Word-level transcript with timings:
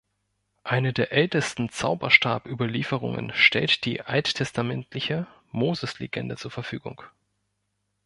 Eine 0.63 0.93
der 0.93 1.11
ältesten 1.11 1.69
Zauberstab-Überlieferungen 1.69 3.33
stellt 3.35 3.85
die 3.85 4.01
alttestamentliche 4.01 5.27
Moses-Legende 5.51 6.37
zur 6.37 6.49
Verfügung. 6.49 7.03